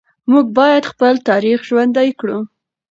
موږ 0.31 0.45
باید 0.59 0.89
خپل 0.91 1.13
تاریخ 1.29 1.57
ژوندي 1.69 2.09
کړو. 2.19 2.39